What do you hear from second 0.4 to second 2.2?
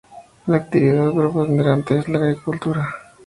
La actividad preponderante es la